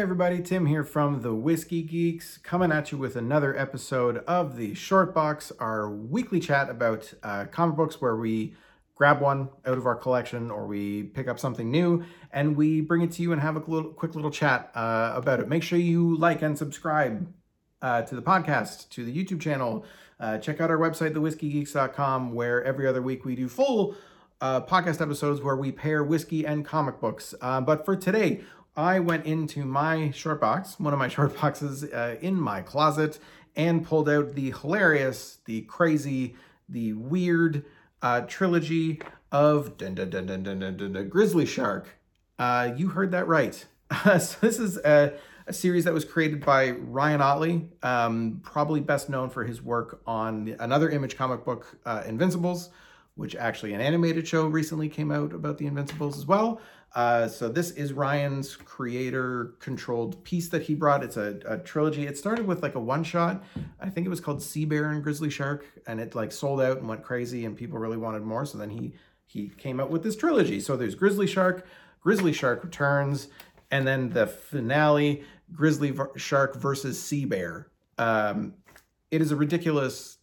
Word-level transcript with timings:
Hey 0.00 0.04
everybody, 0.04 0.40
Tim 0.40 0.64
here 0.64 0.82
from 0.82 1.20
the 1.20 1.34
Whiskey 1.34 1.82
Geeks, 1.82 2.38
coming 2.38 2.72
at 2.72 2.90
you 2.90 2.96
with 2.96 3.16
another 3.16 3.54
episode 3.54 4.24
of 4.26 4.56
the 4.56 4.72
Short 4.72 5.14
Box, 5.14 5.52
our 5.60 5.90
weekly 5.90 6.40
chat 6.40 6.70
about 6.70 7.12
uh, 7.22 7.44
comic 7.44 7.76
books 7.76 8.00
where 8.00 8.16
we 8.16 8.54
grab 8.94 9.20
one 9.20 9.50
out 9.66 9.76
of 9.76 9.84
our 9.84 9.94
collection 9.94 10.50
or 10.50 10.66
we 10.66 11.02
pick 11.02 11.28
up 11.28 11.38
something 11.38 11.70
new 11.70 12.02
and 12.32 12.56
we 12.56 12.80
bring 12.80 13.02
it 13.02 13.12
to 13.12 13.20
you 13.22 13.32
and 13.32 13.42
have 13.42 13.56
a 13.56 13.58
little, 13.58 13.90
quick 13.90 14.14
little 14.14 14.30
chat 14.30 14.70
uh, 14.74 15.12
about 15.14 15.38
it. 15.38 15.48
Make 15.48 15.62
sure 15.62 15.78
you 15.78 16.16
like 16.16 16.40
and 16.40 16.56
subscribe 16.56 17.30
uh, 17.82 18.00
to 18.00 18.14
the 18.14 18.22
podcast, 18.22 18.88
to 18.88 19.04
the 19.04 19.14
YouTube 19.14 19.42
channel. 19.42 19.84
Uh, 20.18 20.38
check 20.38 20.62
out 20.62 20.70
our 20.70 20.78
website, 20.78 21.12
thewhiskeygeeks.com, 21.12 22.32
where 22.32 22.64
every 22.64 22.86
other 22.86 23.02
week 23.02 23.26
we 23.26 23.34
do 23.34 23.50
full 23.50 23.94
uh, 24.40 24.62
podcast 24.62 25.02
episodes 25.02 25.42
where 25.42 25.56
we 25.56 25.70
pair 25.70 26.02
whiskey 26.02 26.46
and 26.46 26.64
comic 26.64 27.00
books. 27.00 27.34
Uh, 27.42 27.60
but 27.60 27.84
for 27.84 27.94
today, 27.94 28.40
I 28.80 28.98
went 28.98 29.26
into 29.26 29.66
my 29.66 30.10
short 30.10 30.40
box, 30.40 30.80
one 30.80 30.94
of 30.94 30.98
my 30.98 31.08
short 31.16 31.38
boxes 31.38 31.84
uh, 31.84 32.16
in 32.22 32.40
my 32.40 32.62
closet, 32.62 33.18
and 33.54 33.84
pulled 33.84 34.08
out 34.08 34.34
the 34.34 34.52
hilarious, 34.52 35.38
the 35.44 35.62
crazy, 35.62 36.34
the 36.68 36.94
weird 36.94 37.66
uh, 38.00 38.22
trilogy 38.22 39.02
of 39.30 39.76
dun, 39.76 39.94
dun, 39.94 40.08
dun, 40.08 40.26
dun, 40.26 40.42
dun, 40.42 40.58
dun, 40.60 40.76
dun, 40.78 40.92
dun, 40.94 41.08
Grizzly 41.08 41.44
Shark. 41.44 41.88
Uh, 42.38 42.72
you 42.74 42.88
heard 42.88 43.10
that 43.10 43.28
right. 43.28 43.66
so 44.02 44.38
this 44.40 44.58
is 44.58 44.78
a, 44.78 45.12
a, 45.46 45.52
series 45.52 45.84
that 45.84 45.92
was 45.92 46.06
created 46.06 46.42
by 46.42 46.70
Ryan 46.70 47.20
Ottley, 47.20 47.68
um, 47.82 48.40
probably 48.42 48.80
best 48.80 49.10
known 49.10 49.28
for 49.28 49.44
his 49.44 49.60
work 49.60 50.00
on 50.06 50.56
another 50.58 50.88
image 50.88 51.18
comic 51.18 51.44
book, 51.44 51.66
uh, 51.84 52.02
Invincibles, 52.06 52.70
which 53.20 53.36
actually 53.36 53.74
an 53.74 53.82
animated 53.82 54.26
show 54.26 54.46
recently 54.46 54.88
came 54.88 55.12
out 55.12 55.34
about 55.34 55.58
the 55.58 55.66
Invincibles 55.66 56.16
as 56.16 56.24
well. 56.26 56.58
Uh, 56.94 57.28
so 57.28 57.50
this 57.50 57.70
is 57.72 57.92
Ryan's 57.92 58.56
creator 58.56 59.56
controlled 59.58 60.24
piece 60.24 60.48
that 60.48 60.62
he 60.62 60.74
brought. 60.74 61.04
It's 61.04 61.18
a, 61.18 61.38
a 61.44 61.58
trilogy. 61.58 62.06
It 62.06 62.16
started 62.16 62.46
with 62.46 62.62
like 62.62 62.76
a 62.76 62.80
one 62.80 63.04
shot. 63.04 63.44
I 63.78 63.90
think 63.90 64.06
it 64.06 64.10
was 64.10 64.20
called 64.20 64.42
Sea 64.42 64.64
Bear 64.64 64.90
and 64.90 65.02
Grizzly 65.02 65.28
Shark, 65.28 65.66
and 65.86 66.00
it 66.00 66.14
like 66.14 66.32
sold 66.32 66.62
out 66.62 66.78
and 66.78 66.88
went 66.88 67.02
crazy, 67.02 67.44
and 67.44 67.54
people 67.54 67.78
really 67.78 67.98
wanted 67.98 68.22
more. 68.22 68.46
So 68.46 68.56
then 68.56 68.70
he 68.70 68.94
he 69.26 69.50
came 69.50 69.80
out 69.80 69.90
with 69.90 70.02
this 70.02 70.16
trilogy. 70.16 70.58
So 70.58 70.78
there's 70.78 70.94
Grizzly 70.94 71.26
Shark, 71.26 71.66
Grizzly 72.00 72.32
Shark 72.32 72.64
Returns, 72.64 73.28
and 73.70 73.86
then 73.86 74.08
the 74.08 74.26
finale, 74.26 75.24
Grizzly 75.52 75.94
Shark 76.16 76.56
versus 76.56 77.00
Sea 77.00 77.26
Bear. 77.26 77.68
Um, 77.98 78.54
it 79.10 79.20
is 79.20 79.30
a 79.30 79.36
ridiculous 79.36 80.16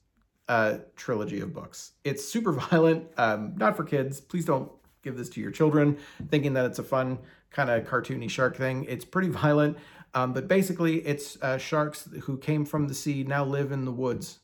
uh, 0.47 0.77
trilogy 0.95 1.39
of 1.41 1.53
books. 1.53 1.93
It's 2.03 2.23
super 2.23 2.51
violent, 2.71 3.07
um, 3.17 3.53
not 3.57 3.75
for 3.75 3.83
kids. 3.83 4.19
Please 4.19 4.45
don't 4.45 4.71
give 5.03 5.17
this 5.17 5.29
to 5.29 5.41
your 5.41 5.51
children 5.51 5.97
thinking 6.29 6.53
that 6.53 6.65
it's 6.65 6.79
a 6.79 6.83
fun 6.83 7.19
kind 7.51 7.69
of 7.69 7.85
cartoony 7.85 8.29
shark 8.29 8.57
thing. 8.57 8.85
It's 8.85 9.05
pretty 9.05 9.29
violent, 9.43 9.77
um, 10.13 10.33
but 10.33 10.47
basically 10.47 10.97
it's 11.05 11.41
uh, 11.41 11.57
sharks 11.57 12.07
who 12.23 12.37
came 12.37 12.65
from 12.65 12.87
the 12.87 12.93
sea 12.93 13.23
now 13.23 13.45
live 13.45 13.71
in 13.71 13.85
the 13.85 13.91
woods. 13.91 14.39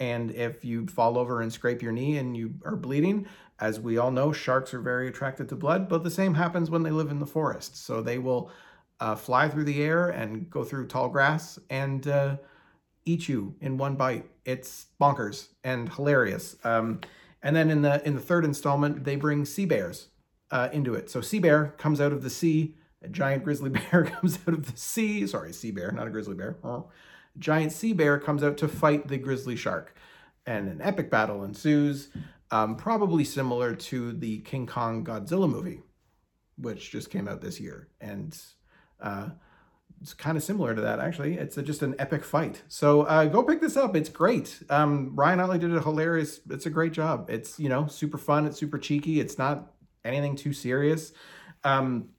And 0.00 0.30
if 0.32 0.64
you 0.64 0.86
fall 0.86 1.18
over 1.18 1.42
and 1.42 1.52
scrape 1.52 1.82
your 1.82 1.92
knee 1.92 2.16
and 2.16 2.36
you 2.36 2.54
are 2.64 2.76
bleeding, 2.76 3.26
as 3.60 3.78
we 3.78 3.98
all 3.98 4.10
know, 4.10 4.32
sharks 4.32 4.72
are 4.72 4.80
very 4.80 5.06
attracted 5.06 5.48
to 5.50 5.56
blood, 5.56 5.88
but 5.88 6.02
the 6.02 6.10
same 6.10 6.34
happens 6.34 6.70
when 6.70 6.82
they 6.82 6.90
live 6.90 7.10
in 7.10 7.18
the 7.18 7.26
forest. 7.26 7.76
So 7.76 8.00
they 8.00 8.18
will 8.18 8.50
uh, 8.98 9.14
fly 9.14 9.48
through 9.48 9.64
the 9.64 9.82
air 9.82 10.08
and 10.08 10.48
go 10.50 10.64
through 10.64 10.86
tall 10.86 11.08
grass 11.08 11.58
and 11.68 12.06
uh, 12.08 12.36
eat 13.04 13.28
you 13.28 13.54
in 13.60 13.76
one 13.76 13.96
bite. 13.96 14.26
It's 14.44 14.86
bonkers 15.00 15.48
and 15.64 15.92
hilarious. 15.92 16.56
Um, 16.64 17.00
and 17.42 17.56
then 17.56 17.70
in 17.70 17.82
the 17.82 18.06
in 18.06 18.14
the 18.14 18.20
third 18.20 18.44
installment, 18.44 19.04
they 19.04 19.16
bring 19.16 19.44
sea 19.44 19.64
bears 19.64 20.08
uh, 20.50 20.68
into 20.72 20.94
it. 20.94 21.10
So 21.10 21.20
sea 21.20 21.38
bear 21.38 21.74
comes 21.78 22.00
out 22.00 22.12
of 22.12 22.22
the 22.22 22.30
sea. 22.30 22.74
A 23.02 23.08
giant 23.08 23.44
grizzly 23.44 23.70
bear 23.90 24.04
comes 24.04 24.38
out 24.46 24.54
of 24.54 24.70
the 24.70 24.76
sea. 24.76 25.26
Sorry, 25.26 25.52
sea 25.52 25.70
bear, 25.70 25.92
not 25.92 26.06
a 26.06 26.10
grizzly 26.10 26.34
bear. 26.34 26.58
Oh. 26.62 26.90
Giant 27.38 27.72
sea 27.72 27.92
bear 27.92 28.18
comes 28.18 28.42
out 28.42 28.56
to 28.58 28.68
fight 28.68 29.08
the 29.08 29.16
grizzly 29.16 29.56
shark, 29.56 29.94
and 30.46 30.68
an 30.68 30.82
epic 30.82 31.10
battle 31.10 31.44
ensues. 31.44 32.10
Um, 32.50 32.74
probably 32.74 33.22
similar 33.22 33.76
to 33.76 34.12
the 34.12 34.38
King 34.40 34.66
Kong 34.66 35.04
Godzilla 35.04 35.48
movie, 35.48 35.82
which 36.58 36.90
just 36.90 37.08
came 37.08 37.28
out 37.28 37.40
this 37.40 37.60
year, 37.60 37.88
and 38.00 38.36
uh, 39.00 39.28
it's 40.00 40.14
kind 40.14 40.36
of 40.36 40.42
similar 40.42 40.74
to 40.74 40.80
that 40.80 40.98
actually. 40.98 41.34
It's 41.34 41.58
a, 41.58 41.62
just 41.62 41.82
an 41.82 41.94
epic 41.98 42.24
fight. 42.24 42.62
So 42.68 43.02
uh, 43.02 43.26
go 43.26 43.42
pick 43.42 43.60
this 43.60 43.76
up. 43.76 43.94
It's 43.94 44.08
great. 44.08 44.62
Um, 44.70 45.14
Ryan 45.14 45.40
Ottley 45.40 45.58
did 45.58 45.74
a 45.74 45.80
hilarious. 45.80 46.40
It's 46.48 46.66
a 46.66 46.70
great 46.70 46.92
job. 46.92 47.28
It's 47.28 47.58
you 47.58 47.68
know 47.68 47.86
super 47.86 48.18
fun. 48.18 48.46
It's 48.46 48.58
super 48.58 48.78
cheeky. 48.78 49.20
It's 49.20 49.36
not 49.36 49.72
anything 50.04 50.36
too 50.36 50.52
serious. 50.52 51.12
Um, 51.64 52.10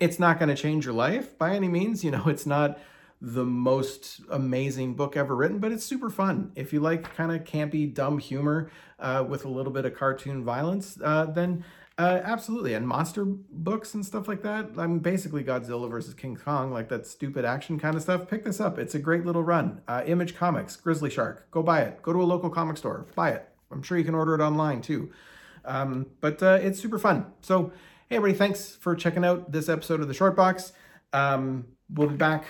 it's 0.00 0.18
not 0.18 0.38
going 0.38 0.48
to 0.48 0.54
change 0.54 0.84
your 0.84 0.94
life 0.94 1.38
by 1.38 1.54
any 1.54 1.68
means. 1.68 2.04
You 2.04 2.10
know, 2.10 2.24
it's 2.28 2.46
not 2.46 2.78
the 3.20 3.44
most 3.44 4.20
amazing 4.30 4.94
book 4.94 5.16
ever 5.16 5.34
written, 5.34 5.60
but 5.60 5.70
it's 5.70 5.84
super 5.84 6.10
fun. 6.10 6.50
If 6.56 6.72
you 6.72 6.80
like 6.80 7.14
kind 7.14 7.30
of 7.30 7.44
campy, 7.44 7.92
dumb 7.92 8.18
humor 8.18 8.70
uh, 8.98 9.24
with 9.26 9.44
a 9.44 9.48
little 9.48 9.72
bit 9.72 9.84
of 9.84 9.94
cartoon 9.94 10.44
violence, 10.44 10.98
uh, 11.02 11.26
then 11.26 11.64
uh, 11.98 12.20
absolutely, 12.24 12.74
and 12.74 12.88
monster 12.88 13.24
books 13.24 13.94
and 13.94 14.04
stuff 14.04 14.26
like 14.26 14.42
that. 14.42 14.70
I'm 14.78 14.98
basically 14.98 15.44
Godzilla 15.44 15.90
versus 15.90 16.14
King 16.14 16.36
Kong, 16.36 16.72
like 16.72 16.88
that 16.88 17.06
stupid 17.06 17.44
action 17.44 17.78
kind 17.78 17.96
of 17.96 18.02
stuff. 18.02 18.28
Pick 18.28 18.44
this 18.44 18.60
up; 18.60 18.78
it's 18.78 18.94
a 18.94 18.98
great 18.98 19.26
little 19.26 19.42
run. 19.42 19.82
Uh, 19.86 20.02
Image 20.06 20.34
Comics, 20.34 20.76
Grizzly 20.76 21.10
Shark. 21.10 21.50
Go 21.50 21.62
buy 21.62 21.82
it. 21.82 22.00
Go 22.02 22.12
to 22.12 22.22
a 22.22 22.24
local 22.24 22.48
comic 22.48 22.76
store, 22.76 23.06
buy 23.14 23.30
it. 23.30 23.46
I'm 23.70 23.82
sure 23.82 23.98
you 23.98 24.04
can 24.04 24.14
order 24.14 24.34
it 24.34 24.40
online 24.40 24.80
too. 24.80 25.12
Um, 25.64 26.06
but 26.20 26.42
uh, 26.42 26.58
it's 26.62 26.80
super 26.80 26.98
fun. 26.98 27.26
So, 27.42 27.72
hey 28.08 28.16
everybody, 28.16 28.38
thanks 28.38 28.76
for 28.76 28.94
checking 28.96 29.24
out 29.24 29.52
this 29.52 29.68
episode 29.68 30.00
of 30.00 30.08
the 30.08 30.14
Short 30.14 30.34
Box. 30.34 30.72
Um, 31.12 31.66
we'll 31.90 32.08
be 32.08 32.16
back 32.16 32.44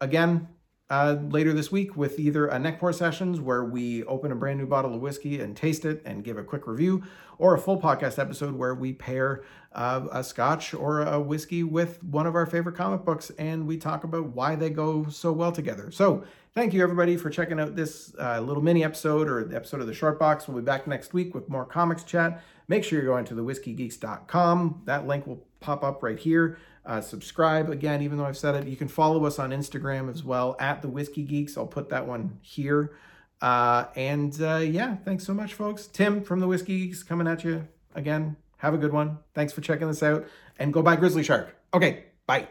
again 0.00 0.48
uh, 0.92 1.16
later 1.30 1.54
this 1.54 1.72
week 1.72 1.96
with 1.96 2.20
either 2.20 2.46
a 2.48 2.58
neck 2.58 2.78
pour 2.78 2.92
sessions 2.92 3.40
where 3.40 3.64
we 3.64 4.04
open 4.04 4.30
a 4.30 4.34
brand 4.34 4.58
new 4.58 4.66
bottle 4.66 4.94
of 4.94 5.00
whiskey 5.00 5.40
and 5.40 5.56
taste 5.56 5.86
it 5.86 6.02
and 6.04 6.22
give 6.22 6.36
a 6.36 6.44
quick 6.44 6.66
review, 6.66 7.02
or 7.38 7.54
a 7.54 7.58
full 7.58 7.80
podcast 7.80 8.18
episode 8.18 8.54
where 8.54 8.74
we 8.74 8.92
pair 8.92 9.42
uh, 9.72 10.06
a 10.12 10.22
scotch 10.22 10.74
or 10.74 11.00
a 11.00 11.18
whiskey 11.18 11.62
with 11.62 12.04
one 12.04 12.26
of 12.26 12.34
our 12.34 12.44
favorite 12.44 12.76
comic 12.76 13.06
books 13.06 13.30
and 13.38 13.66
we 13.66 13.78
talk 13.78 14.04
about 14.04 14.26
why 14.26 14.54
they 14.54 14.68
go 14.68 15.06
so 15.08 15.32
well 15.32 15.50
together. 15.50 15.90
So, 15.90 16.24
thank 16.54 16.74
you 16.74 16.82
everybody 16.82 17.16
for 17.16 17.30
checking 17.30 17.58
out 17.58 17.74
this 17.74 18.14
uh, 18.20 18.40
little 18.40 18.62
mini 18.62 18.84
episode 18.84 19.30
or 19.30 19.44
the 19.44 19.56
episode 19.56 19.80
of 19.80 19.86
the 19.86 19.94
Short 19.94 20.18
Box. 20.18 20.46
We'll 20.46 20.58
be 20.58 20.62
back 20.62 20.86
next 20.86 21.14
week 21.14 21.34
with 21.34 21.48
more 21.48 21.64
comics 21.64 22.04
chat. 22.04 22.42
Make 22.68 22.84
sure 22.84 22.98
you're 22.98 23.08
going 23.08 23.24
to 23.24 23.34
thewhiskeygeeks.com. 23.34 24.82
That 24.84 25.06
link 25.06 25.26
will 25.26 25.42
pop 25.62 25.82
up 25.82 26.02
right 26.02 26.18
here. 26.18 26.58
Uh, 26.84 27.00
subscribe 27.00 27.70
again, 27.70 28.02
even 28.02 28.18
though 28.18 28.24
I've 28.24 28.36
said 28.36 28.54
it. 28.56 28.66
You 28.66 28.76
can 28.76 28.88
follow 28.88 29.24
us 29.24 29.38
on 29.38 29.50
Instagram 29.50 30.10
as 30.10 30.24
well 30.24 30.56
at 30.58 30.82
the 30.82 30.88
Whiskey 30.88 31.22
Geeks. 31.22 31.56
I'll 31.56 31.66
put 31.66 31.88
that 31.90 32.06
one 32.06 32.38
here. 32.42 32.92
Uh, 33.40 33.86
and 33.96 34.40
uh, 34.40 34.56
yeah, 34.56 34.96
thanks 34.96 35.24
so 35.24 35.34
much, 35.34 35.54
folks. 35.54 35.86
Tim 35.86 36.22
from 36.22 36.40
the 36.40 36.46
Whiskey 36.46 36.86
Geeks 36.86 37.02
coming 37.02 37.26
at 37.26 37.44
you 37.44 37.66
again. 37.94 38.36
Have 38.58 38.74
a 38.74 38.78
good 38.78 38.92
one. 38.92 39.18
Thanks 39.34 39.52
for 39.52 39.60
checking 39.60 39.88
this 39.88 40.02
out 40.02 40.26
and 40.58 40.72
go 40.72 40.82
buy 40.82 40.96
Grizzly 40.96 41.22
Shark. 41.24 41.56
Okay, 41.74 42.04
bye. 42.26 42.48